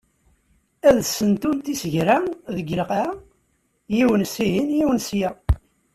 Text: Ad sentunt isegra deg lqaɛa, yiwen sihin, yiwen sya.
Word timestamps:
Ad 0.87 0.97
sentunt 1.05 1.71
isegra 1.73 2.17
deg 2.55 2.67
lqaɛa, 2.79 3.09
yiwen 3.95 4.23
sihin, 4.33 4.67
yiwen 4.77 4.99
sya. 5.07 5.29